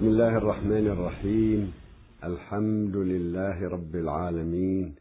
[0.00, 1.72] بسم الله الرحمن الرحيم.
[2.24, 4.94] الحمد لله رب العالمين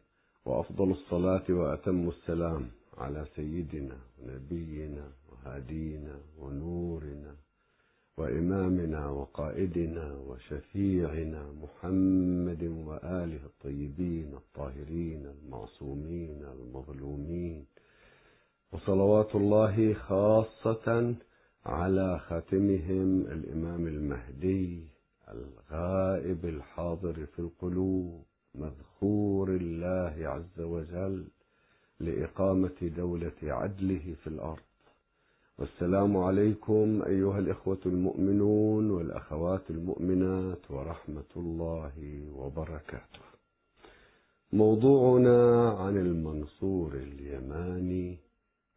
[0.46, 7.36] وأفضل الصلاة وأتم السلام على سيدنا ونبينا وهادينا ونورنا
[8.18, 17.66] وإمامنا وقائدنا وشفيعنا محمد وآله الطيبين الطاهرين المعصومين المظلومين.
[18.72, 21.16] وصلوات الله خاصة
[21.66, 24.84] على خاتمهم الإمام المهدي
[25.30, 28.24] الغائب الحاضر في القلوب
[28.56, 31.28] مذخور الله عز وجل
[32.00, 34.60] لإقامة دولة عدله في الأرض.
[35.58, 43.20] والسلام عليكم أيها الإخوة المؤمنون والأخوات المؤمنات ورحمة الله وبركاته.
[44.54, 48.18] موضوعنا عن المنصور اليماني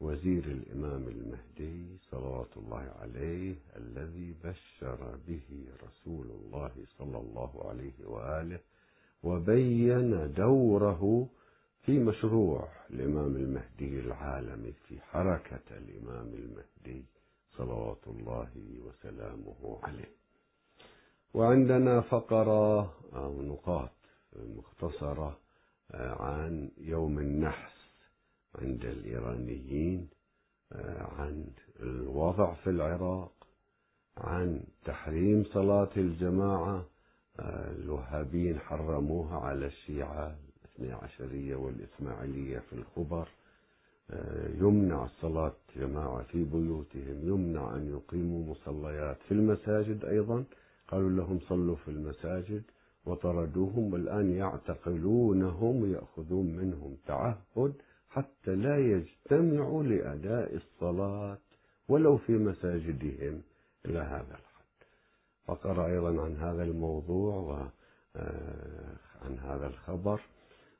[0.02, 8.60] وزير الإمام المهدي صلوات الله عليه الذي بشر به رسول الله صلى الله عليه وآله
[9.22, 11.28] وبين دوره
[11.82, 17.04] في مشروع الإمام المهدي العالمي في حركة الإمام المهدي
[17.56, 18.50] صلوات الله
[18.86, 20.12] وسلامه عليه.
[21.34, 23.90] وعندنا فقرة أو نقاط
[24.36, 25.38] مختصرة
[25.94, 27.81] عن يوم النحس.
[28.54, 30.08] عند الإيرانيين
[31.18, 31.46] عن
[31.80, 33.32] الوضع في العراق
[34.16, 36.86] عن تحريم صلاة الجماعة.
[37.78, 43.28] الوهابيين حرموها على الشيعة الاثني عشرية والإسماعيلية في الخبر.
[44.60, 50.44] يمنع الصلاة جماعة في بيوتهم يمنع أن يقيموا مصليات في المساجد أيضا.
[50.88, 52.62] قالوا لهم صلوا في المساجد
[53.06, 57.72] وطردوهم والآن يعتقلونهم ويأخذون منهم تعهد.
[58.12, 61.38] حتى لا يجتمعوا لأداء الصلاة
[61.88, 63.42] ولو في مساجدهم
[63.86, 64.78] إلى هذا الحد.
[65.46, 67.34] فقرأ أيضا عن هذا الموضوع
[68.14, 70.20] وعن هذا الخبر.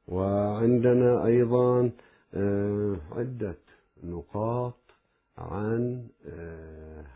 [0.08, 1.90] وعندنا أيضا
[3.12, 3.56] عدة
[4.04, 4.74] نقاط
[5.38, 6.08] عن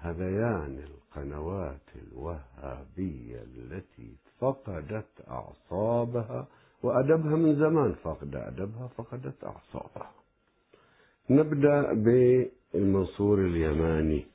[0.00, 6.46] هذيان القنوات الوهابية التي فقدت أعصابها
[6.82, 10.12] وأدبها من زمان فقد أدبها فقدت أعصابها.
[11.30, 14.26] نبدأ بالمنصور اليماني.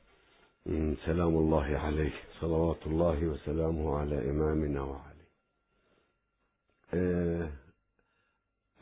[1.05, 2.13] سلام الله عليه.
[2.39, 5.11] صلوات الله وسلامه على إمامنا وعليه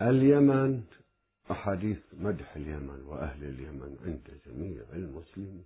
[0.01, 0.83] اليمن
[1.51, 5.65] أحاديث مدح اليمن وأهل اليمن عند جميع المسلمين.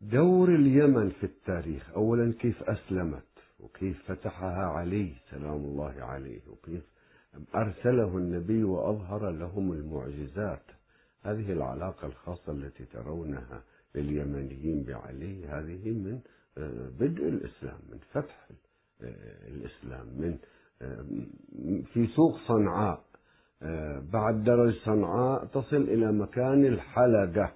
[0.00, 3.29] دور اليمن في التاريخ أولا كيف أسلمت؟
[3.62, 6.82] وكيف فتحها علي سلام الله عليه وكيف
[7.54, 10.62] أرسله النبي وأظهر لهم المعجزات.
[11.22, 13.62] هذه العلاقة الخاصة التي ترونها
[13.94, 16.20] لليمنيين بعلي هذه من
[17.00, 18.48] بدء الإسلام من فتح
[19.48, 20.38] الإسلام من
[21.82, 23.04] في سوق صنعاء
[24.12, 27.52] بعد درج صنعاء تصل إلى مكان الحلقة.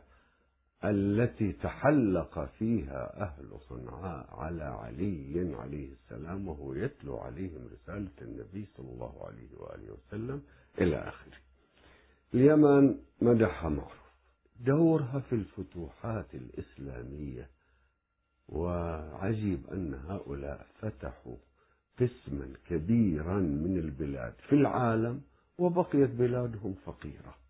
[0.85, 8.89] التي تحلق فيها أهل صنعاء على علي عليه السلام وهو يتلو عليهم رسالة النبي صلى
[8.91, 10.43] الله عليه وآله وسلم
[10.81, 11.37] إلى آخره.
[12.35, 14.05] اليمن مدحها معروف.
[14.61, 17.51] دورها في الفتوحات الإسلامية
[18.49, 21.37] وعجيب أن هؤلاء فتحوا
[22.01, 25.23] قسما كبيرا من البلاد في العالم
[25.59, 27.44] وبقيت بلادهم فقيرة.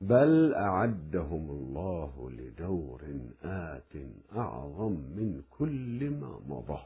[0.00, 3.02] بل أعدهم الله لدور
[3.42, 3.96] آت
[4.36, 6.80] أعظم من كل ما مضى.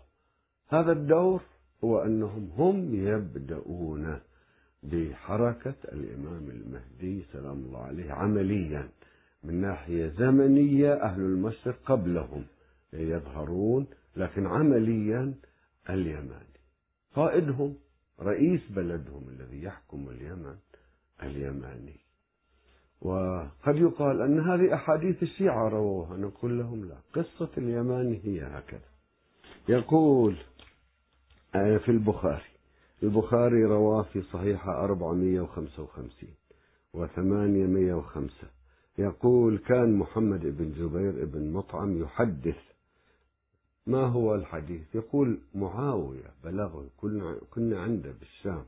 [0.69, 1.43] هذا الدور
[1.85, 4.21] هو أنهم هم يبدأون
[4.83, 8.89] بحركة الإمام المهدي سلام الله عليه عمليا
[9.45, 12.45] من ناحية زمنية أهل المشرق قبلهم
[12.93, 13.87] يظهرون
[14.17, 15.35] لكن عمليا
[15.91, 16.59] اليماني.
[17.15, 17.77] قائدهم
[18.21, 20.57] رئيس بلدهم الذي يحكم اليمن
[21.23, 22.08] اليماني.
[23.03, 26.17] وقد يقال أن هذه أحاديث الشيعة رووها.
[26.17, 28.89] نقول لهم لا قصة اليماني هي هكذا.
[29.69, 30.37] يقول
[31.53, 32.43] في البخاري.
[33.03, 36.29] البخاري رواه في صحيحة 455
[36.97, 38.31] و805
[38.99, 42.59] يقول كان محمد بن جبير بن مطعم يحدث.
[43.87, 46.87] ما هو الحديث؟ يقول معاوية بلغه
[47.51, 48.65] كنا عنده بالشام.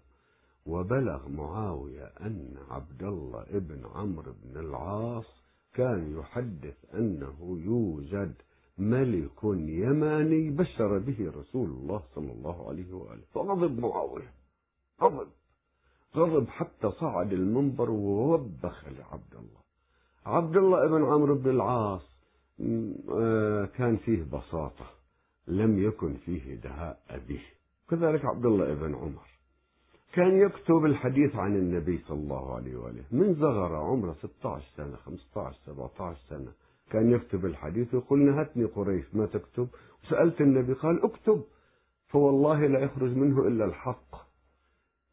[0.67, 5.25] وبلغ معاوية أن عبد الله بن عمرو بن العاص
[5.75, 8.35] كان يحدث أنه يوجد
[8.79, 13.23] ملك يماني بشر به رسول الله صلى الله عليه وآله.
[13.35, 14.33] فغضب معاوية.
[15.03, 15.29] غضب.
[16.17, 19.61] غضب حتى صعد المنبر ووبخ لعبد الله
[20.27, 22.03] عبد الله بن عمرو بن العاص
[23.77, 24.91] كان فيه بساطة.
[25.49, 27.43] لم يكن فيه دهاء أبيه
[27.89, 29.30] كذلك عبد الله بن عمر.
[30.13, 33.05] كان يكتب الحديث عن النبي صلى الله عليه وآله.
[33.13, 36.53] من صغر عمره 16 سنة 15 17 سنة.
[36.91, 39.69] كان يكتب الحديث ويقول نهتني قريش ما تكتب.
[40.09, 41.43] سألت النبي قال اكتب.
[42.07, 44.15] فوالله لا يخرج منه إلا الحق.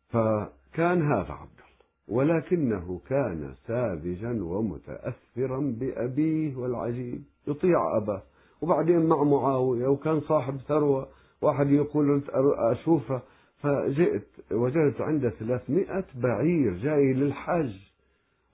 [0.09, 2.17] فكان هذا عبد الله.
[2.17, 7.23] ولكنه كان ساذجا ومتأثرا بأبيه والعجيب.
[7.47, 8.21] يطيع أباه.
[8.61, 11.07] وبعدين مع معاوية وكان صاحب ثروة.
[11.41, 12.23] واحد يقول
[12.57, 13.21] أشوفه.
[13.57, 17.73] فجئت وجدت عنده 300 بعير جاي للحج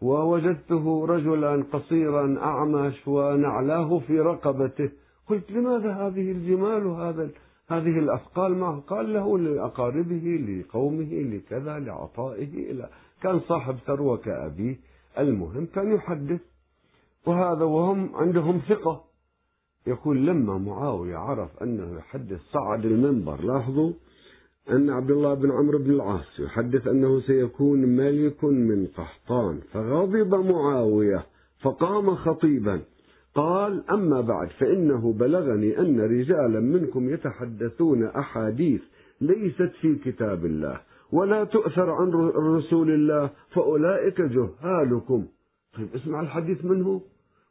[0.01, 4.89] ووجدته رجلا قصيرا أعمش ونعلاه في رقبته.
[5.27, 7.29] قلت لماذا هذه الجمال وهذا
[7.69, 12.89] هذه الأثقال معه؟ قال له لأقاربه لقومه لكذا لعطائه إلى
[13.21, 14.79] كان صاحب ثروة كأبيه.
[15.17, 16.41] المهم كان يحدث.
[17.25, 19.03] وهذا وهم عندهم ثقة.
[19.87, 23.93] يقول لما معاوية عرف أنه يحدث صعد المنبر لاحظوا
[24.69, 31.25] أن عبد الله بن عمرو بن العاص يحدث أنه سيكون ملك من قحطان فغضب معاوية
[31.61, 32.81] فقام خطيبا.
[33.35, 38.81] قال أما بعد فإنه بلغني أن رجالا منكم يتحدثون أحاديث
[39.21, 40.79] ليست في كتاب الله
[41.11, 42.11] ولا تؤثر عن
[42.55, 45.25] رسول الله فأولئك جهالكم.
[45.77, 47.01] طيب اسمع الحديث منه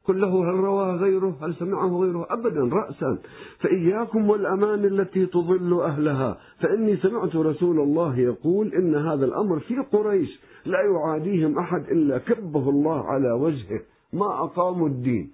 [0.05, 3.19] قل له هل رواه غيره؟ هل سمعه غيره؟ أبدا رأسا.
[3.59, 6.39] فإياكم والأمان التي تضل أهلها.
[6.61, 10.41] فإني سمعت رسول الله يقول إن هذا الأمر في قريش.
[10.67, 13.81] لا يعاديهم أحد إلا كبه الله على وجهه.
[14.13, 15.33] ما أقاموا الدين.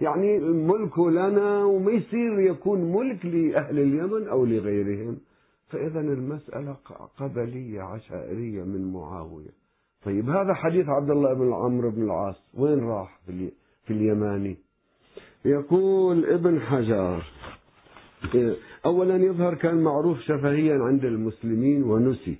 [0.00, 5.16] يعني الملك لنا وما يصير يكون ملك لأهل اليمن أو لغيرهم.
[5.68, 6.76] فإذا المسألة
[7.18, 9.50] قبلية عشائرية من معاوية.
[10.04, 12.44] طيب هذا حديث عبد الله بن عمرو بن العاص.
[12.58, 13.32] وين راح في
[13.86, 14.56] في اليماني.
[15.44, 17.22] يقول ابن حجر
[18.86, 22.38] أولا يظهر كان معروف شفهيا عند المسلمين ونسي.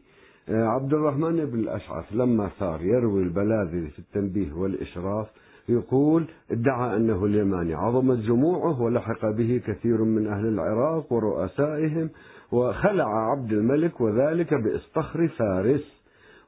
[0.48, 5.26] عبد الرحمن بن الأشعث لما ثار يروي البلاذي في التنبيه والإشراف
[5.68, 7.74] يقول ادعى أنه اليماني.
[7.74, 12.10] عظمت جموعه ولحق به كثير من أهل العراق ورؤسائهم
[12.52, 16.04] وخلع عبد الملك وذلك بإصطخر فارس.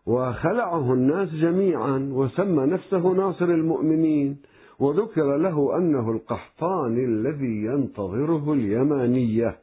[0.06, 4.36] وخلعه الناس جميعا وسمى نفسه ناصر المؤمنين.
[4.78, 9.58] وذكر له أنه القحطاني الذي ينتظره اليمانية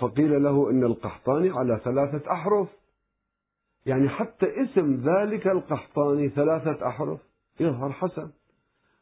[0.00, 2.68] فقيل له أن القحطاني على ثلاثة أحرف.
[3.86, 7.20] يعني حتى اسم ذلك القحطاني ثلاثة أحرف
[7.60, 8.30] يظهر حسن.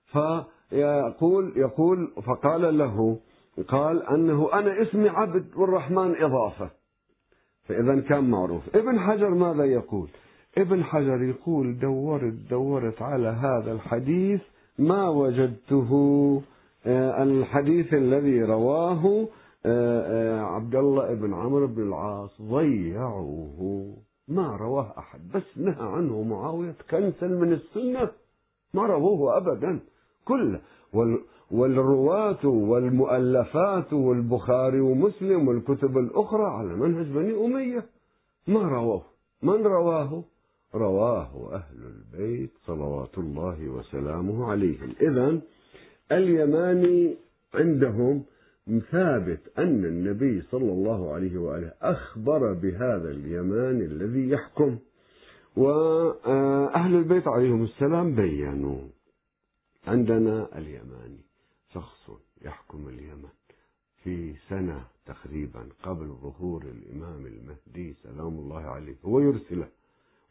[0.06, 3.18] فيقول يقول فقال له
[3.68, 6.70] قال أنه أنا اسمي عبد والرحمن إضافة.
[7.64, 8.76] فإذا كان معروف.
[8.76, 10.08] ابن حجر ماذا يقول؟
[10.58, 14.40] ابن حجر يقول دورت دورت على هذا الحديث
[14.78, 15.90] ما وجدته
[16.86, 19.28] آه، الحديث الذي رواه
[19.66, 23.96] آه، آه، عبد الله بن عمرو بن العاص ضيعوه.
[24.28, 25.20] ما رواه أحد.
[25.34, 28.10] بس نهى عنه معاوية كنسا من السنة.
[28.74, 29.80] ما رووه أبدا.
[30.24, 30.60] كله
[31.50, 37.84] والرواة والمؤلفات والبخاري ومسلم والكتب الأخرى على منهج بني أمية.
[38.46, 39.02] ما رواه
[39.42, 40.24] من رواه؟
[40.74, 44.94] رواه أهل البيت صلوات الله وسلامه عليهم.
[45.00, 45.40] إذا
[46.12, 47.16] اليماني
[47.54, 48.24] عندهم
[48.90, 54.78] ثابت أن النبي صلى الله عليه وآله أخبر بهذا اليمان الذي يحكم.
[55.56, 58.80] وأهل البيت عليهم السلام بينوا.
[59.86, 61.20] عندنا اليماني
[61.74, 62.10] شخص
[62.42, 63.28] يحكم اليمن
[64.02, 69.68] في سنة تقريبا قبل ظهور الإمام المهدي سلام الله عليه هو يرسله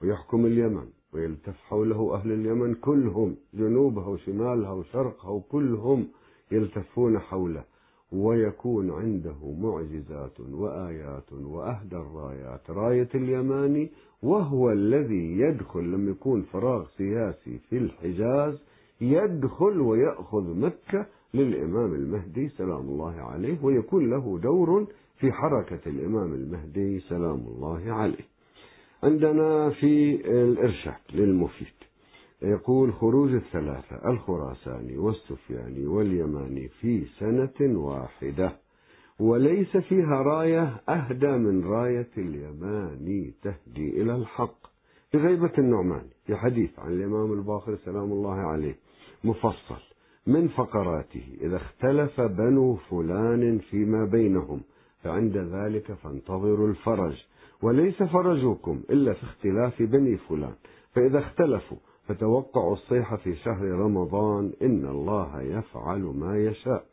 [0.02, 6.08] ويحكم اليمن ويلتف حوله أهل اليمن كلهم جنوبها وشمالها وشرقها وكلهم
[6.52, 7.64] يلتفون حوله.
[8.12, 12.70] ويكون عنده معجزات وآيات وأهدى الرايات.
[12.72, 13.92] راية اليماني
[14.24, 18.62] وهو الذي يدخل لما يكون فراغ سياسي في الحجاز
[19.02, 24.88] يدخل ويأخذ مكة للإمام المهدي سلام الله عليه ويكون له دور
[25.20, 28.35] في حركة الإمام المهدي سلام الله عليه.
[29.06, 31.68] عندنا في الإرشاد للمفيد.
[32.42, 38.52] يقول خروج الثلاثة الخراساني والسفياني واليماني في سنة واحدة
[39.20, 44.58] وليس فيها راية أهدى من راية اليماني تهدي إلى الحق.
[45.16, 48.76] غيبة النعمان في حديث عن الإمام الباقر سلام الله عليه
[49.24, 49.82] مفصل
[50.28, 54.62] من فقراته إذا اختلف بنو فلان فيما بينهم
[55.04, 57.26] فعند ذلك فانتظروا الفرج.
[57.64, 60.54] وليس فرجكم إلا في اختلاف بني فلان.
[60.94, 66.86] فإذا اختلفوا فتوقعوا الصيحة في شهر رمضان إن الله يفعل ما يشاء.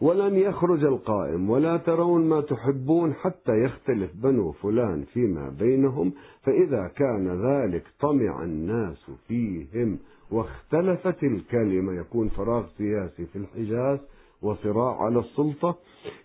[0.00, 6.12] ولن يخرج القائم ولا ترون ما تحبون حتى يختلف بنو فلان فيما بينهم.
[6.42, 9.98] فإذا كان ذلك طمع الناس فيهم
[10.30, 13.98] واختلفت الكلمة يكون فراغ سياسي في الحجاز
[14.42, 15.76] وصراع على السلطة.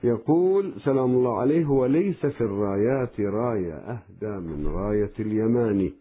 [0.04, 5.94] يقول سلام الله عليه وليس في الرايات راية أهدى من راية اليماني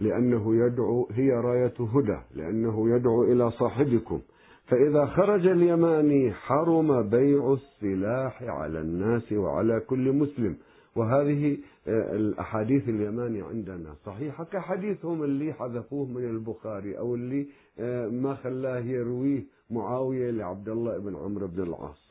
[0.00, 4.20] لأنه يدعو هي راية هدى لأنه يدعو إلى صاحبكم.
[4.66, 10.56] فإذا خرج اليماني حرم بيع السلاح على الناس وعلى كل مسلم.
[10.96, 11.58] وهذه
[11.88, 17.46] آه، الأحاديث اليماني عندنا صحيحة كحديثهم اللي حذفوه من البخاري أو اللي
[17.78, 19.44] آه، ما خلاه يرويه.
[19.70, 22.10] معاوية لعبد الله بن عمرو بن العاص.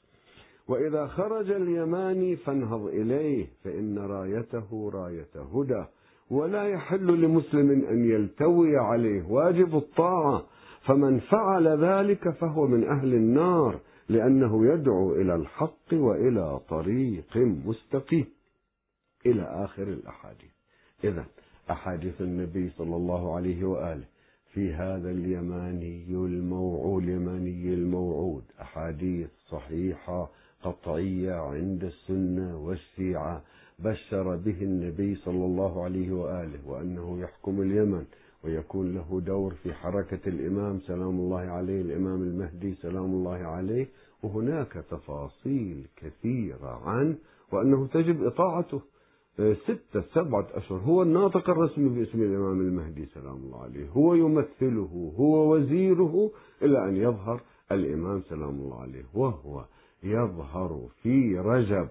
[0.67, 5.85] وإذا خرج اليماني فانهض إليه فإن رايته راية هدى
[6.29, 10.45] ولا يحل لمسلم أن يلتوي عليه واجب الطاعة.
[10.81, 18.25] فمن فعل ذلك فهو من أهل النار لأنه يدعو إلى الحق وإلى طريق مستقيم.
[19.25, 20.51] إلى آخر الأحاديث.
[21.03, 21.25] إذا
[21.71, 24.05] أحاديث النبي صلى الله عليه وآله.
[24.53, 28.43] في هذا اليماني الموعود اليماني الموعود.
[28.61, 30.29] أحاديث صحيحة
[30.63, 33.41] قطعية عند السنة والشيعة.
[33.79, 38.05] بشر به النبي صلى الله عليه وآله وأنه يحكم اليمن
[38.43, 40.79] ويكون له دور في حركة الإمام.
[40.79, 41.81] سلام الله عليه.
[41.81, 43.87] الإمام المهدي سلام الله عليه.
[44.23, 47.15] وهناك تفاصيل كثيرة عنه
[47.51, 48.81] وأنه تجب إطاعته.
[49.39, 53.89] ستة سبعة أشهر هو الناطق الرسمي باسم الإمام المهدي سلام الله عليه.
[53.89, 56.31] هو يمثله هو وزيره
[56.61, 57.41] إلى أن يظهر
[57.71, 59.03] الإمام سلام الله عليه.
[59.13, 59.65] وهو
[60.03, 61.87] يظهر في رجب.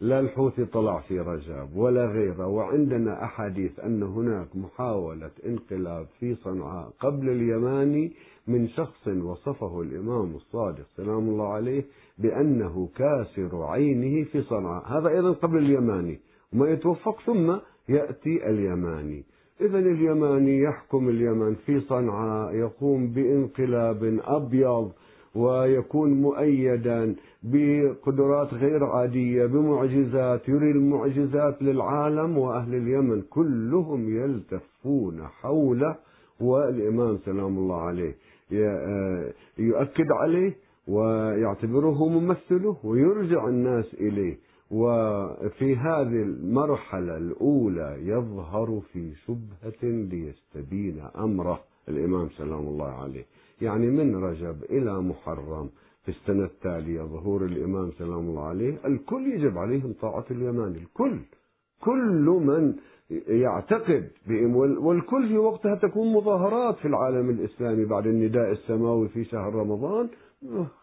[0.00, 2.46] لا الحوثي طلع في رجب ولا غيره.
[2.46, 8.12] وعندنا أحاديث أن هناك محاولة انقلاب في صنعاء قبل اليماني
[8.46, 11.84] من شخص وصفه الإمام الصادق سلام الله عليه
[12.18, 14.98] بأنه كاسر عينه في صنعاء.
[14.98, 16.20] هذا أيضا قبل اليماني.
[16.52, 17.56] ما يتوفق ثم
[17.88, 19.24] يأتي اليماني.
[19.60, 24.92] إذا اليماني يحكم اليمن في صنعاء يقوم بانقلاب أبيض
[25.34, 35.96] ويكون مؤيدا بقدرات غير عادية بمعجزات يري المعجزات للعالم وأهل اليمن كلهم يلتفون حوله
[36.40, 38.14] والإمام سلام الله عليه
[39.58, 40.56] يؤكد عليه
[40.88, 44.36] ويعتبره ممثله ويرجع الناس إليه.
[44.70, 53.24] وفي هذه المرحلة الأولى يظهر في شبهة ليستبين أمره الإمام سلام الله عليه.
[53.62, 55.70] يعني من رجب إلى محرم
[56.02, 58.78] في السنة التالية ظهور الإمام سلام الله عليه.
[58.84, 61.18] الكل يجب عليهم طاعة اليمان الكل
[61.80, 62.74] كل من
[63.28, 64.08] يعتقد
[64.78, 70.08] والكل في وقتها تكون مظاهرات في العالم الإسلامي بعد النداء السماوي في شهر رمضان.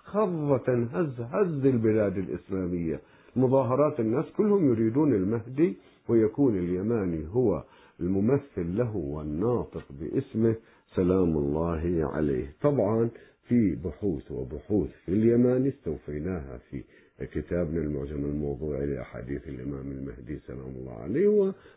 [0.04, 3.02] خضة هز هز البلاد الإسلامية.
[3.38, 5.78] مظاهرات الناس كلهم يريدون المهدي
[6.10, 7.64] ويكون اليماني هو
[8.00, 10.56] الممثل له والناطق باسمه
[10.96, 12.54] سلام الله عليه.
[12.62, 13.10] طبعا
[13.48, 16.84] في بحوث وبحوث في اليماني استوفيناها في
[17.26, 21.28] كتابنا المعجم الموضوعي لأحاديث الإمام المهدي سلام الله عليه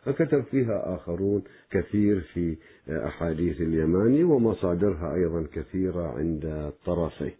[0.07, 2.57] وكتب فيها آخرون كثير في
[2.89, 7.31] أحاديث اليماني ومصادرها أيضا كثيرة عند الطرفين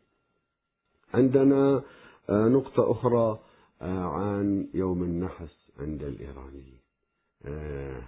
[1.14, 1.84] عندنا
[2.30, 3.40] نقطة أخرى
[3.82, 6.82] عن يوم النحس عند الإيرانيين.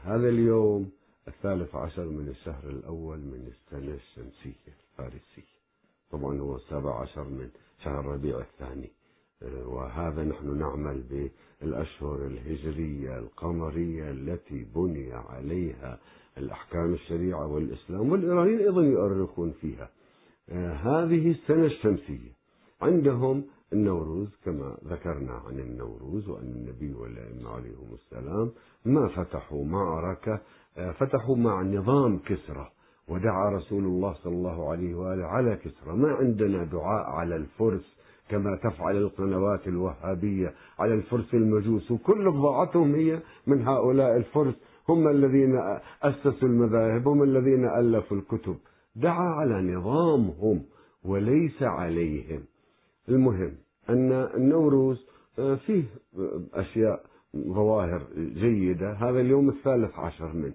[0.03, 0.91] هذا اليوم
[1.27, 5.53] الثالث عشر من الشهر الأول من السنة الشمسية الفارسية.
[6.11, 7.49] طبعا هو السابع عشر من
[7.83, 8.91] شهر ربيع الثاني.
[9.43, 11.29] آه، وهذا نحن نعمل
[11.61, 15.99] بالأشهر الهجرية القمرية التي بني عليها
[16.37, 19.89] الأحكام الشريعة والإسلام والإيرانيين أيضا يؤرخون فيها.
[20.49, 22.31] آه، هذه السنة الشمسية.
[22.81, 28.51] عندهم النوروز كما ذكرنا عن النوروز وأن النبي والأئمة عليهم السلام
[28.85, 30.39] ما فتحوا معركة
[30.77, 32.69] آه، فتحوا مع نظام كسرى
[33.07, 37.95] ودعا رسول الله صلى الله عليه وآله على كسرى ما عندنا دعاء على الفرس
[38.29, 41.91] كما تفعل القنوات الوهابية على الفرس المجوس.
[41.91, 44.55] وكل بضاعتهم هي من هؤلاء الفرس.
[44.89, 48.55] هم الذين أسسوا المذاهب هم الذين ألفوا الكتب.
[48.95, 50.63] دعا على نظامهم
[51.05, 52.43] وليس عليهم.
[53.09, 53.51] المهم
[53.89, 55.07] أن النوروز
[55.39, 55.83] آه، فيه
[56.53, 57.03] أشياء
[57.37, 58.93] ظواهر جيدة.
[58.93, 60.53] هذا اليوم الثالث عشر منه.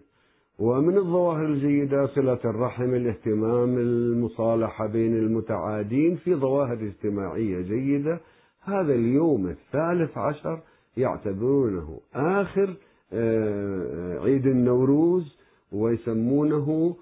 [0.59, 6.17] ومن الظواهر الجيدة صلة الرحم الاهتمام المصالحة بين المتعادين.
[6.17, 8.21] في ظواهر اجتماعية جيدة.
[8.63, 10.61] هذا اليوم الثالث عشر
[10.97, 12.77] يعتبرونه آخر
[13.13, 15.39] آه، عيد النوروز
[15.73, 16.97] ويسمونه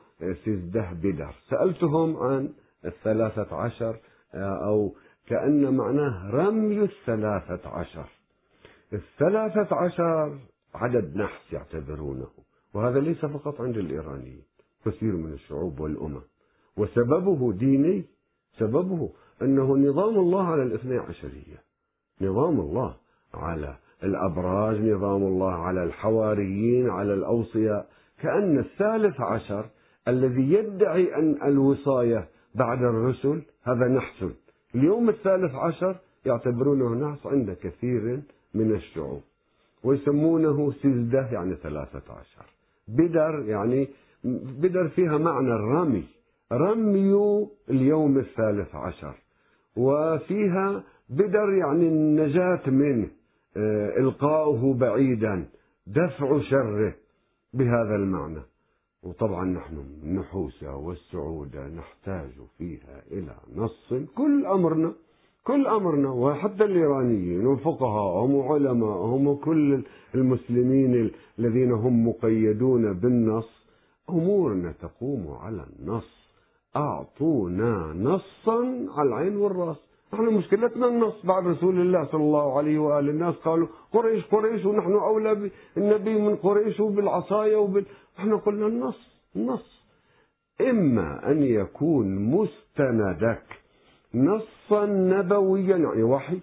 [0.45, 1.35] سزده بدر.
[1.51, 2.49] سألتهم عن
[2.85, 3.97] الثلاثة عشر
[4.35, 4.95] آه، أو
[5.27, 8.07] كأن معناه رمي الثلاثة عشر.
[8.93, 10.39] الثلاثة عشر
[10.75, 12.29] عدد نحس يعتبرونه
[12.75, 14.43] وهذا ليس فقط عند الإيرانيين
[14.85, 16.23] كثير من الشعوب والأمم.
[16.77, 18.05] وسببه ديني
[18.59, 19.11] سببه
[19.43, 21.63] أنه نظام الله على الاثني عشرية.
[22.21, 22.97] نظام الله
[23.35, 27.89] على الأبراج نظام الله على الحواريين على الأوصياء
[28.23, 29.67] كأن الثالث عشر
[30.09, 34.25] الذي يدعي أن الوصاية بعد الرسل هذا نحس
[34.77, 38.21] اليوم الثالث عشر يعتبرونه نحس عند كثير
[38.55, 39.23] من الشعوب
[39.85, 42.47] ويسمونه سزدة يعني ثلاثة عشر.
[42.89, 43.89] بدر يعني
[44.61, 46.05] بدر فيها معنى الرمي
[46.53, 49.15] رمي اليوم الثالث عشر.
[49.77, 53.09] وفيها بدر يعني النجاة منه
[53.57, 55.47] آه، إلقاؤه بعيدا
[55.87, 56.95] دفع شره
[57.55, 58.41] بهذا المعنى.
[59.07, 64.93] وطبعا نحن النحوسة والسعودة نحتاج فيها إلى نص كل أمرنا
[65.45, 69.83] كل أمرنا وحتى الإيرانيين وفقهاءهم وعلمائهم وكل
[70.15, 73.67] المسلمين الذين هم مقيدون بالنص
[74.11, 76.27] أمورنا تقوم على النص.
[76.77, 79.77] أعطونا نصا على العين والرأس.
[80.15, 84.93] نحن مشكلتنا النص بعد رسول الله صلى الله عليه وآله الناس قالوا قريش قريش ونحن
[84.93, 87.85] أولى بالنبي من قريش وبالعصاية وبال...
[88.19, 89.83] إحنا قلنا النص النص
[90.61, 93.43] إما أن يكون مستندك
[94.15, 96.41] نصا نبويا يعني وحي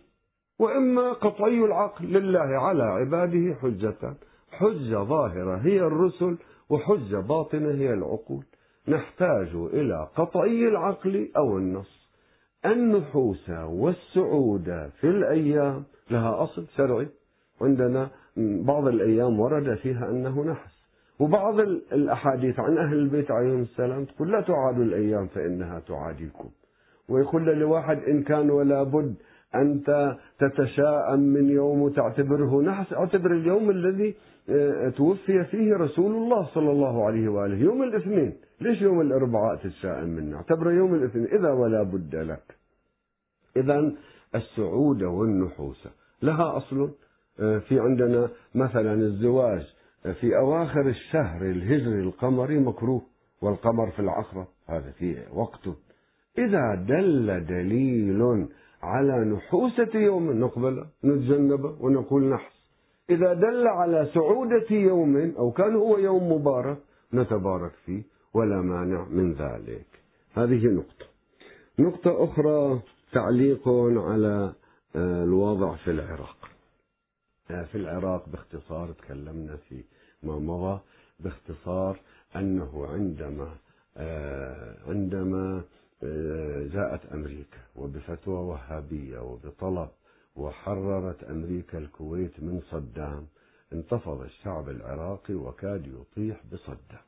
[0.59, 4.15] وإما قطعي العقل لله على عباده حجة.
[4.51, 6.37] حجة ظاهرة هي الرسل
[6.69, 8.43] وحجة باطنة هي العقول.
[8.87, 12.02] نحتاج إلى قطعي العقل أو النص.
[12.65, 17.07] النحوس والسعود في الأيام لها أصل شرعي.
[17.61, 20.83] عندنا بعض الأيام ورد فيها أنه نحس.
[21.19, 26.49] وبعض الأحاديث عن أهل البيت عليهم السلام تقول لا تعادوا الأيام فإنها تعاديكم.
[27.09, 29.15] ويقول لواحد إن كان ولا بد
[29.55, 34.15] أنت تتشاءم من يوم وتعتبره نحس اعتبر اليوم الذي
[34.49, 38.33] آه، توفي فيه رسول الله صلى الله عليه وآله يوم الاثنين.
[38.61, 41.25] ليش يوم الأربعاء تتشائم منه؟ اعتبره يوم الاثنين.
[41.25, 42.57] إذا ولا بد لك.
[43.57, 43.91] إذا
[44.35, 45.89] السعودة والنحوسة
[46.21, 46.91] لها أصل
[47.39, 49.73] آه، في عندنا مثلا الزواج
[50.05, 53.01] آه، في أواخر الشهر الهجري القمري مكروه
[53.41, 55.75] والقمر في العقرب هذا في وقته.
[56.37, 58.43] إذا دل دليل
[58.83, 62.53] على نحوسة يوم نقبل نتجنبه ونقول نحس.
[63.09, 66.77] إذا دل على سعودة يوم أو كان هو يوم مبارك
[67.13, 69.85] نتبارك فيه ولا مانع من ذلك.
[70.33, 71.05] هذه نقطة.
[71.79, 72.81] نقطة أخرى
[73.13, 74.53] تعليق على
[74.95, 76.49] آه، الوضع في العراق.
[77.51, 79.83] آه، في العراق باختصار تكلمنا في
[80.23, 80.79] ما مضى
[81.19, 81.99] باختصار
[82.35, 83.55] أنه عندما
[83.97, 85.61] آه، عندما
[86.73, 89.89] جاءت أمريكا وبفتوى وهابية وبطلب
[90.35, 93.27] وحررت أمريكا الكويت من صدام
[93.73, 97.03] انتفض الشعب العراقي وكاد يطيح بصدام.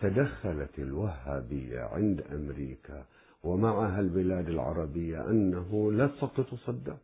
[0.00, 3.04] تدخلت الوهابية عند أمريكا
[3.44, 6.98] ومعها البلاد العربية أنه لا تسقط صدام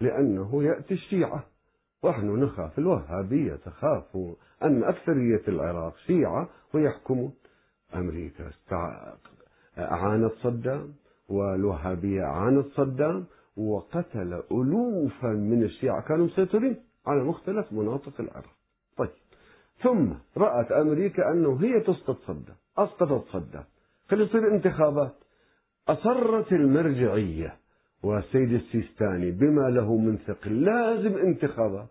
[0.00, 1.46] لأنه يأتي الشيعة.
[2.02, 4.16] ونحن نخاف الوهابية تخاف
[4.62, 7.34] أن أكثرية العراق شيعة ويحكمون.
[7.94, 8.50] أمريكا
[9.78, 10.94] أعانت صدام
[11.28, 13.24] والوهابية أعانت صدام
[13.56, 16.00] وقتل ألوفا من الشيعة.
[16.08, 18.54] كانوا مسيطرين على مختلف مناطق العراق.
[18.96, 19.10] طيب.
[19.82, 23.64] ثم رأت أمريكا أنه هي تسقط صدام أسقطت صدام.
[24.10, 25.14] خلي يصير انتخابات.
[25.88, 27.56] أصرت المرجعية
[28.02, 31.88] والسيد السيستاني بما له من ثقل لازم انتخابات.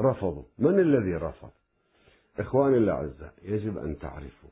[0.00, 0.44] رفضوا.
[0.58, 1.50] من الذي رفض؟
[2.38, 4.50] إخواني الأعزاء يجب أن تعرفوا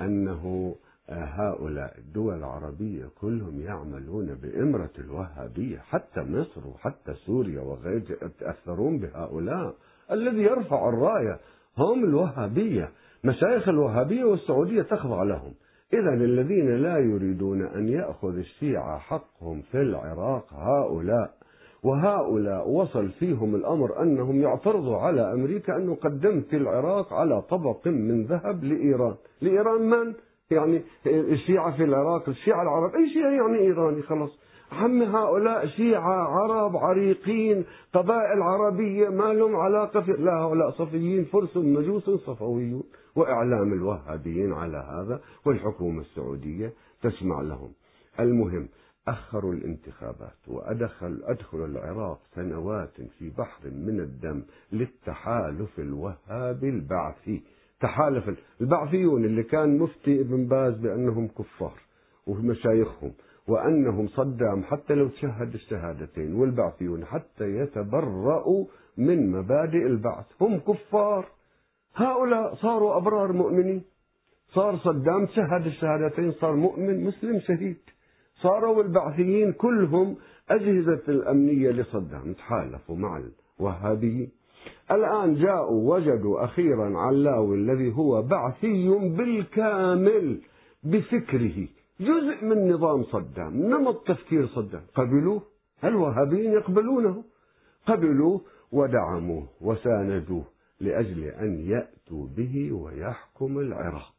[0.00, 0.74] أنه
[1.14, 9.74] هؤلاء الدول العربية كلهم يعملون بإمرة الوهابية حتى مصر وحتى سوريا وغيرها يتأثرون بهؤلاء.
[10.10, 11.38] الذي يرفع الراية
[11.78, 12.90] هم الوهابية.
[13.24, 15.52] مشايخ الوهابية والسعودية تخضع لهم.
[15.92, 21.30] إذا الذين لا يريدون أن يأخذ الشيعة حقهم في العراق هؤلاء.
[21.82, 28.64] وهؤلاء وصل فيهم الأمر أنهم يعترضوا على أمريكا أنه قدمت العراق على طبق من ذهب
[28.64, 29.14] لإيران.
[29.40, 30.14] لإيران من؟
[30.50, 34.38] يعني الشيعة في العراق الشيعة العرب أي شيعة يعني إيراني خلاص.
[34.72, 41.56] عم هؤلاء شيعة عرب عريقين قبائل عربية ما لهم علاقة في لا هؤلاء صفيين فرس
[41.56, 42.82] مجوس صفويون
[43.16, 47.72] وإعلام الوهابيين على هذا والحكومة السعودية تسمع لهم.
[48.20, 48.68] المهم
[49.08, 57.42] أخروا الانتخابات وأدخل أدخل العراق سنوات في بحر من الدم للتحالف الوهابي البعثي.
[57.80, 61.80] تحالف البعثيون اللي كان مفتي ابن باز بأنهم كفار
[62.26, 63.12] ومشايخهم
[63.48, 68.64] وأنهم صدام حتى لو تشهد الشهادتين والبعثيون حتى يتبرأوا
[68.96, 70.26] من مبادئ البعث.
[70.40, 71.28] هم كفار.
[71.94, 73.82] هؤلاء صاروا أبرار مؤمنين.
[74.48, 77.80] صار صدام شهد الشهادتين صار مؤمن مسلم شهيد.
[78.42, 80.16] صاروا البعثيين كلهم
[80.50, 82.32] أجهزة الأمنية لصدام.
[82.32, 83.22] تحالفوا مع
[83.60, 84.30] الوهابيين.
[84.90, 90.40] الآن جاءوا وجدوا أخيرا علاوي الذي هو بعثي بالكامل
[90.82, 91.68] بفكره.
[92.00, 94.82] جزء من نظام صدام نمط تفكير صدام.
[94.94, 95.42] قبلوه
[95.84, 97.24] الوهابيين يقبلونه.
[97.86, 98.40] قبلوه
[98.72, 100.44] ودعموه وساندوه
[100.80, 104.14] لأجل أن يأتوا به ويحكم العراق.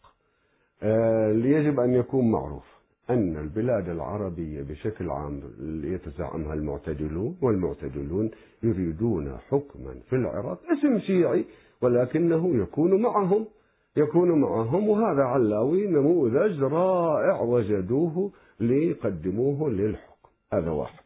[0.84, 2.79] آه يجب أن يكون معروف.
[3.10, 5.42] أن البلاد العربية بشكل عام
[5.84, 8.32] يتزعمها المعتدلون والمعتدلون
[8.64, 11.46] يريدون حكما في العراق اسم شيعي
[11.82, 13.46] ولكنه يكون معهم
[13.98, 20.30] يكون معهم وهذا علاوي نموذج رائع وجدوه ليقدموه للحكم.
[20.54, 21.00] هذا واحد.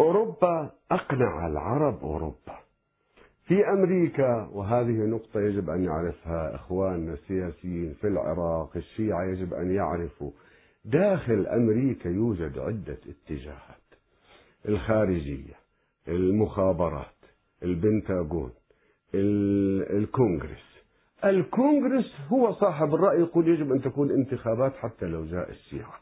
[0.00, 2.56] أوروبا أقنع العرب أوروبا.
[3.44, 10.30] في أمريكا وهذه نقطة يجب أن يعرفها إخواننا السياسيين في العراق الشيعة يجب أن يعرفوا
[10.86, 13.76] داخل أمريكا يوجد عدة اتجاهات.
[14.68, 15.54] الخارجية
[16.08, 17.06] المخابرات
[17.62, 18.50] البنتاغون
[19.14, 20.76] الكونغرس.
[21.24, 25.94] الكونغرس هو صاحب الرأي يقول يجب أن تكون انتخابات حتى لو جاء الشيعة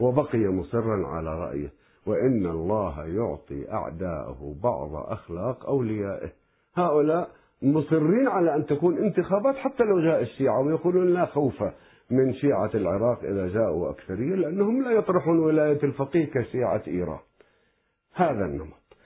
[0.00, 1.72] وبقي مصرا على رأيه
[2.06, 6.32] وإن الله يعطي أعداءه بعض أخلاق أوليائه.
[6.74, 7.30] هؤلاء
[7.62, 11.64] مصرين على أن تكون انتخابات حتى لو جاء الشيعة ويقولون لا خوف
[12.10, 17.18] من شيعة العراق إذا جاءوا أكثرية لأنهم لا يطرحون ولاية الفقيه كشيعة إيران.
[18.14, 18.96] هذا النمط.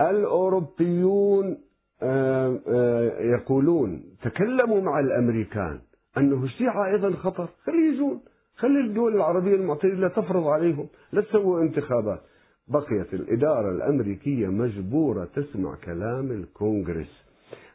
[0.00, 1.58] الأوروبيون
[2.02, 5.80] آه، آه، يقولون تكلموا مع الأمريكان
[6.18, 7.48] أنه الشيعة أيضا خطر.
[7.64, 8.20] خلي يجون.
[8.56, 12.20] خلي الدول العربية المعتدلة تفرض عليهم لا تسووا انتخابات.
[12.68, 17.24] بقيت الإدارة الأمريكية مجبورة تسمع كلام الكونغرس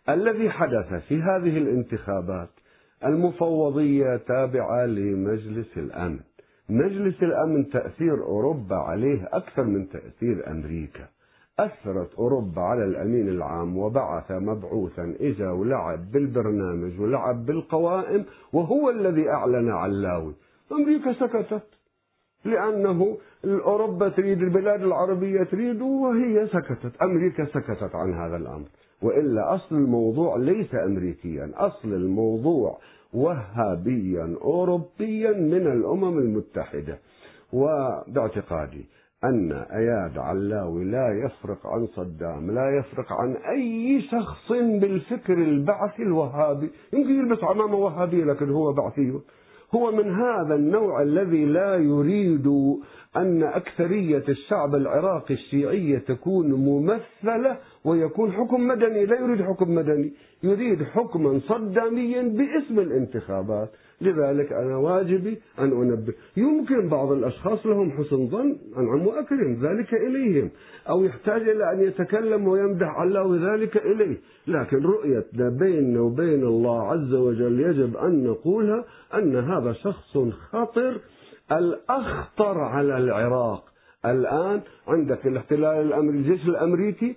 [0.09, 2.49] الذي حدث في هذه الانتخابات.
[3.05, 6.19] المفوضية تابعة لمجلس الأمن.
[6.69, 11.07] مجلس الأمن تأثير أوروبا عليه أكثر من تأثير أمريكا.
[11.59, 19.69] أثرت أوروبا على الأمين العام وبعث مبعوثا إجا ولعب بالبرنامج ولعب بالقوائم وهو الذي أعلن
[19.69, 20.33] علاوي.
[20.71, 21.67] أمريكا سكتت
[22.45, 27.01] لأنه أوروبا تريد البلاد العربية تريد وهي سكتت.
[27.01, 28.67] أمريكا سكتت عن هذا الأمر.
[29.03, 32.77] وإلا أصل الموضوع ليس أمريكيا أصل الموضوع
[33.13, 36.99] وهابيا أوروبيا من الأمم المتحدة.
[37.53, 38.85] وباعتقادي
[39.23, 46.69] أن أياد علاوي لا يفرق عن صدام لا يفرق عن أي شخص بالفكر البعثي الوهابي.
[46.93, 49.19] يمكن يلبس عمامة وهابية لكن هو بعثي.
[49.75, 52.47] هو من هذا النوع الذي لا يريد
[53.17, 59.05] أن أكثرية الشعب العراقي الشيعية تكون ممثلة ويكون حكم مدني.
[59.05, 63.69] لا يريد حكم مدني يريد حكما صداميا باسم الانتخابات.
[64.01, 66.13] لذلك أنا واجبي أن أنبه.
[66.37, 70.49] يمكن بعض الأشخاص لهم حسن ظن أنعم وأكرم ذلك إليهم
[70.89, 74.17] أو يحتاج إلى أن يتكلم ويمدح الله ذلك إليه.
[74.47, 80.17] لكن رؤيتنا بيننا وبين الله عز وجل يجب أن نقولها أن هذا شخص
[80.51, 80.99] خطر
[81.51, 83.72] الأخطر على العراق.
[84.05, 87.15] الآن عندك الاحتلال الأمريكي الجيش الأمريكي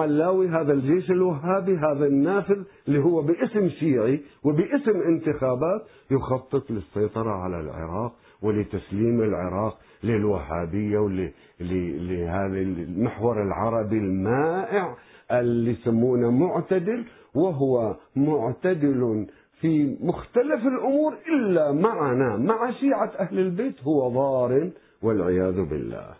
[0.00, 7.60] علاوي هذا الجيش الوهابي هذا النافذ اللي هو باسم شيعي وباسم انتخابات يخطط للسيطرة على
[7.60, 14.96] العراق ولتسليم العراق للوهابية ولهذا المحور العربي المائع
[15.32, 19.26] اللي يسمونه معتدل وهو معتدل
[19.60, 24.70] في مختلف الأمور إلا معنا مع شيعة أهل البيت هو ضار
[25.02, 26.14] والعياذ بالله.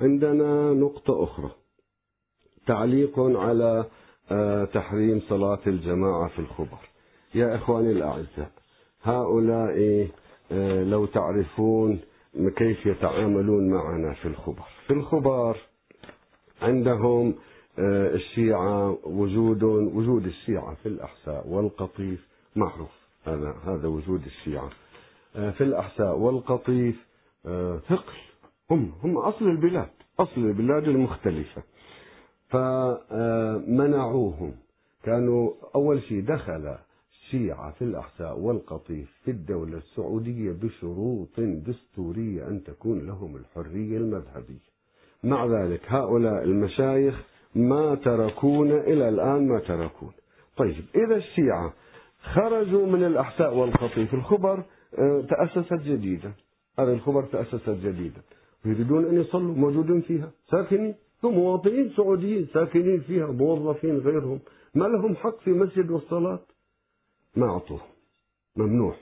[0.00, 1.50] عندنا نقطة أخرى.
[2.66, 3.84] تعليق على
[4.30, 6.78] آه، تحريم صلاة الجماعة في الخبر.
[7.34, 8.50] يا إخواني الأعزاء
[9.02, 10.08] هؤلاء
[10.52, 12.00] آه، لو تعرفون
[12.56, 14.64] كيف يتعاملون معنا في الخبر.
[14.86, 15.56] في الخبر
[16.62, 17.34] عندهم
[17.78, 22.90] آه، الشيعة وجود وجود الشيعة في الأحساء والقطيف معروف.
[23.24, 24.70] هذا هذا وجود الشيعة.
[25.32, 27.06] في الأحساء والقطيف
[27.88, 28.16] ثقل
[28.70, 29.88] هم هم أصل البلاد
[30.20, 31.62] أصل البلاد المختلفة.
[32.48, 34.52] فمنعوهم.
[35.04, 36.76] كانوا أول شيء دخل
[37.12, 44.66] الشيعة في الأحساء والقطيف في الدولة السعودية بشروط دستورية أن تكون لهم الحرية المذهبية.
[45.24, 47.22] مع ذلك هؤلاء المشايخ
[47.54, 50.12] ما تركون إلى الآن ما تركون
[50.56, 51.72] طيب إذا الشيعة
[52.22, 54.64] خرجوا من الأحساء والقطيف الخبر
[54.98, 56.32] آه، تأسست جديدا.
[56.78, 58.20] هذه الخبر تأسست جديدا.
[58.64, 60.30] يريدون أن يصلوا موجودين فيها.
[60.50, 60.94] ساكنين.
[61.24, 64.38] هم مواطنين سعوديين ساكنين فيها موظفين غيرهم.
[64.74, 66.40] ما لهم حق في مسجد والصلاة؟
[67.36, 67.80] ما أعطوه
[68.56, 68.94] ممنوع.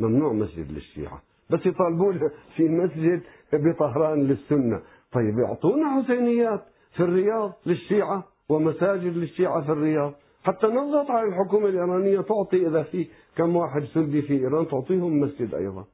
[0.00, 1.22] ممنوع مسجد للشيعة.
[1.50, 2.20] بس يطالبون
[2.56, 4.82] في مسجد بطهران للسنة.
[5.12, 6.64] طيب يعطونا حسينيات
[6.96, 10.12] في الرياض للشيعة ومساجد للشيعة في الرياض.
[10.42, 15.54] حتى نضغط على الحكومة الإيرانية تعطي إذا في كم واحد سلبي في إيران تعطيهم مسجد
[15.54, 15.84] أيضا.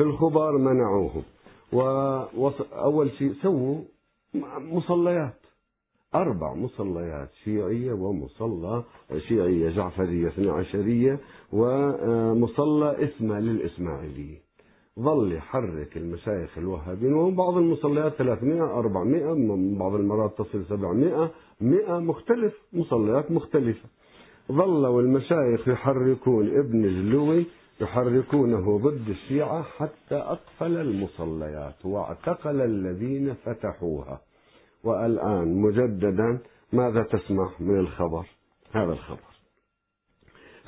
[0.00, 1.22] في الخبر منعوهم.
[1.72, 3.80] وأول شيء سووا
[4.58, 5.40] مصليات.
[6.14, 8.84] أربع مصليات شيعية ومصلى
[9.28, 11.18] شيعية جعفرية اثنى عشرية
[11.52, 14.38] ومصلى اسمه للإسماعيليين.
[15.00, 21.98] ظل يحرك المشايخ الوهابيين وهم بعض المصليات 300 400 من بعض المرات تصل 700 100
[21.98, 23.88] مختلف مصليات مختلفة.
[24.52, 27.46] ظلوا المشايخ يحركون ابن جلوي
[27.80, 34.20] يحركونه ضد الشيعة حتى أقفل المصليات واعتقل الذين فتحوها.
[34.84, 36.38] والآن مجددا
[36.72, 38.26] ماذا تسمع من الخبر؟
[38.72, 39.30] هذا الخبر.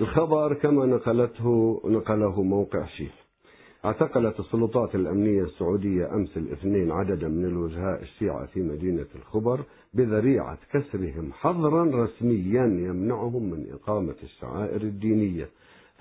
[0.01, 3.13] الخبر كما نقلته نقله موقع شيخ.
[3.85, 9.61] اعتقلت السلطات الأمنية السعودية أمس الاثنين عددا من الوجهاء الشيعة في مدينة الخبر
[9.95, 15.49] بذريعة كسرهم حظرا رسميا يمنعهم من إقامة الشعائر الدينية.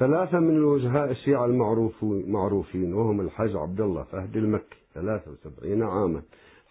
[0.02, 6.22] ثلاثة من الوجهاء الشيعة المعروفين وهم الحاج عبد الله فهد المكي 73 عاما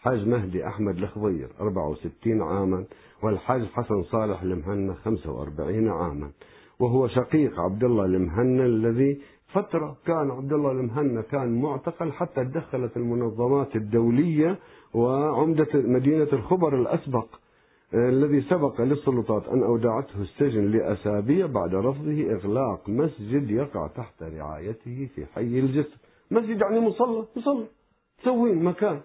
[0.01, 2.85] حاج مهدي أحمد الخضير 64 عاما
[3.23, 6.31] والحاج حسن صالح المهنا 45 عاما.
[6.81, 9.21] وهو شقيق عبد الله المهنا الذي
[9.53, 14.59] فترة كان عبد الله المهنا كان معتقل حتى تدخلت المنظمات الدولية
[14.95, 17.27] وعمدة مدينة الخبر الأسبق.
[17.95, 25.27] الذي سبق للسلطات أن أودعته السجن لأسابيع بعد رفضه إغلاق مسجد يقع تحت رعايته في
[25.27, 25.97] حي الجسر.
[26.31, 27.67] مسجد يعني مصلى مصلى.
[28.23, 29.01] تسوين مكان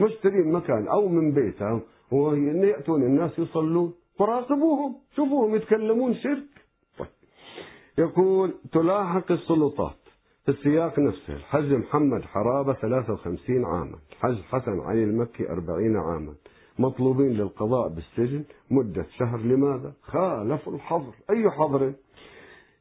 [0.00, 1.80] مشترين مكان أو من بيته.
[2.12, 3.94] ويأتون الناس يصلون.
[4.18, 6.44] فراقبوهم شوفوهم يتكلمون شرك.
[7.98, 9.96] يقول تلاحق السلطات
[10.44, 11.34] في السياق نفسه.
[11.34, 13.98] الحج محمد حرابة 53 عاما.
[14.12, 16.34] الحج حسن علي المكي 40 عاما.
[16.80, 21.92] مطلوبين للقضاء بالسجن مدة شهر لماذا؟ خالفوا الحظر أي حظر؟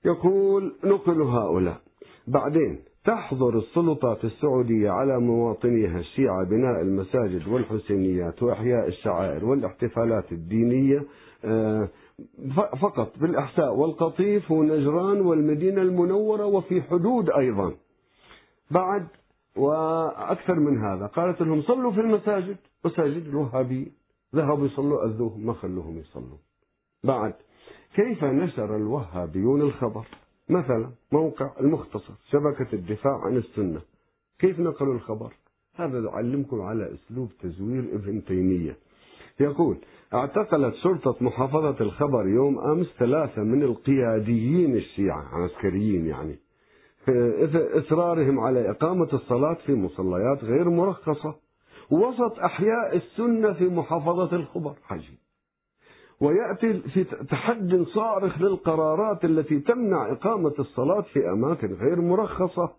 [0.06, 1.82] يقول نقل هؤلاء
[2.28, 11.04] بعدين تحظر السلطات السعودية على مواطنيها الشيعة بناء المساجد والحسينيات وإحياء الشعائر والاحتفالات الدينية
[11.46, 11.90] آه،
[12.82, 17.74] فقط بالإحساء والقطيف ونجران والمدينة المنورة وفي حدود أيضا
[18.72, 19.08] بعد
[19.60, 21.06] وأكثر من هذا.
[21.06, 22.58] قالت لهم صلوا في المساجد.
[22.86, 23.92] مساجد الوهابيين.
[24.36, 26.38] ذهبوا يصلوا أذوهم ما خلوهم يصلوا
[27.04, 27.34] بعد
[27.96, 30.06] كيف نشر الوهابيون الخبر؟
[30.50, 33.82] مثلا موقع المختصر شبكة الدفاع عن السنة.
[34.40, 35.34] كيف نقلوا الخبر؟
[35.76, 38.78] هذا أعلمكم على أسلوب تزوير ابن تيمية.
[39.40, 39.78] يقول
[40.14, 45.24] اعتقلت شرطة محافظة الخبر يوم أمس ثلاثة من القياديين الشيعة.
[45.36, 46.36] عسكريين يعني.
[47.78, 51.36] إصرارهم على إقامة الصلاة في مصليات غير مرخصة.
[51.92, 54.74] وسط أحياء السنة في محافظة الخبر.
[54.90, 55.18] عجيب
[56.22, 62.70] ويأتي في تحد صارخ للقرارات التي تمنع إقامة الصلاة في أماكن غير مرخصة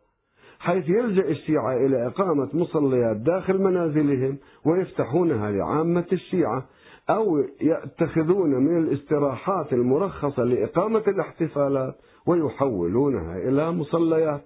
[0.59, 6.66] حيث يلجأ الشيعة إلى إقامة مصليات داخل منازلهم ويفتحونها لعامة الشيعة
[7.11, 11.94] أو يتخذون من الاستراحات المرخصة لإقامة الاحتفالات.
[12.26, 14.44] ويحولونها إلى مصليات.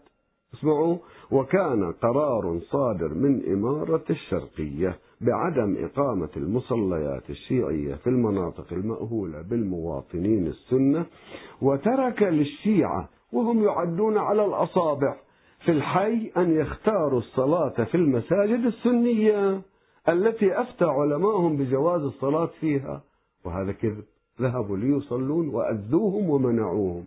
[0.55, 0.97] اسمعوا.
[1.31, 11.07] وكان قرار صادر من إمارة الشرقية بعدم إقامة المصليات الشيعية في المناطق المأهولة بالمواطنين السنة
[11.63, 15.17] وترك للشيعة وهم يعدون على الأصابع
[15.65, 19.61] في الحي أن يختاروا الصلاة في المساجد السنية
[20.09, 23.03] التي أفتى علماءهم بجواز الصلاة فيها.
[23.45, 24.05] وهذا كذب.
[24.41, 27.05] ذهبوا ليصلون وأذوهم ومنعوهم.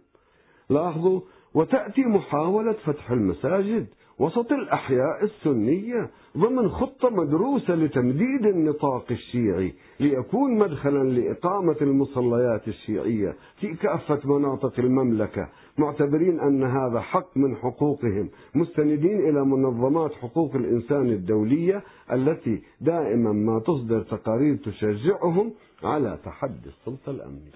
[0.69, 1.21] لاحظوا
[1.53, 3.88] وتأتي محاولة فتح المساجد
[4.19, 13.73] وسط الأحياء السنية ضمن خطة مدروسة لتمديد النطاق الشيعي ليكون مدخلا لإقامة المصليات الشيعية في
[13.73, 21.84] كافة مناطق المملكة معتبرين أن هذا حق من حقوقهم مستندين إلى منظمات حقوق الإنسان الدولية
[22.12, 25.53] التي دائما ما تصدر تقارير تشجعهم
[25.84, 27.51] على تحدي السلطة الأمنية.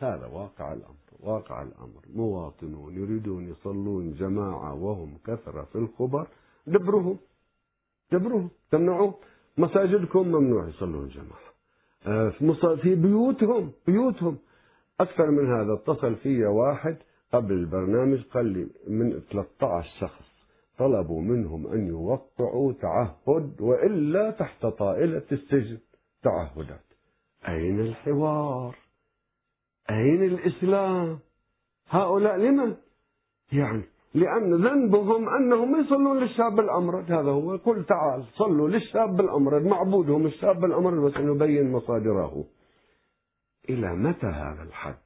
[0.00, 1.07] هذا واقع الأمر.
[1.20, 2.02] واقع الأمر.
[2.14, 6.26] مواطنون يريدون يصلون جماعة وهم كثرة في الخبر
[6.66, 7.18] دبرهم
[8.12, 9.12] دبرهم تمنعوا
[9.58, 11.48] مساجدكم ممنوع يصلون جماعة.
[12.06, 14.38] آه، في بيوتهم بيوتهم.
[15.00, 16.96] أكثر من هذا اتصل في واحد
[17.32, 20.28] قبل البرنامج قال لي من 13 شخص
[20.78, 25.78] طلبوا منهم أن يوقعوا تعهد وإلا تحت طائلة السجن.
[26.22, 26.84] تعهدات.
[27.48, 28.87] أين الحوار؟
[29.90, 31.18] أين الإسلام؟
[31.88, 32.74] هؤلاء لمن؟
[33.52, 33.82] يعني
[34.14, 40.64] لأن ذنبهم أنهم يصلون للشاب الأمرد هذا هو قل تعال صلوا للشاب الأمرد معبودهم الشاب
[40.64, 42.44] الأمرد بس نبين مصادره.
[43.70, 44.98] إلى متى هذا الحد؟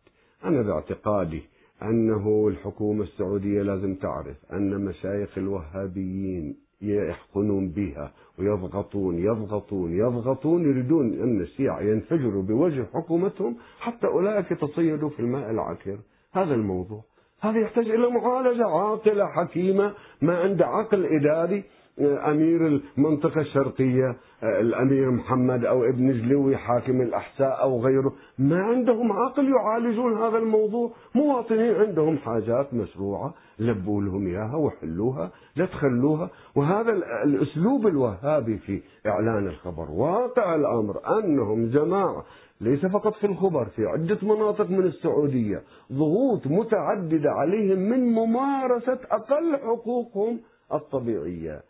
[0.44, 1.42] أنا باعتقادي
[1.82, 11.40] أنه الحكومة السعودية لازم تعرف أن مشايخ الوهابيين يحقنون بها ويضغطون يضغطون يضغطون يريدون أن
[11.40, 15.98] الشيعة ينفجروا بوجه حكومتهم حتى أولئك يتصيدوا في الماء العكر.
[16.32, 17.04] هذا الموضوع.
[17.40, 21.64] هذا يحتاج إلى معالجة عاقلة حكيمة ما عند عقل إداري.
[22.04, 29.48] أمير المنطقة الشرقية الأمير محمد أو ابن جلوي حاكم الأحساء أو غيره ما عندهم عقل
[29.48, 30.90] يعالجون هذا الموضوع.
[31.14, 36.30] مواطنين عندهم حاجات مشروعة لبوا لهم إياها وحلوها لا تخلوها.
[36.56, 36.92] وهذا
[37.24, 39.90] الأسلوب الوهابي في إعلان الخبر.
[39.90, 42.24] واقع الأمر أنهم جماعة
[42.60, 45.62] ليس فقط في الخبر في عدة مناطق من السعودية
[45.92, 50.40] ضغوط متعددة عليهم من ممارسة أقل حقوقهم
[50.72, 51.60] الطبيعية.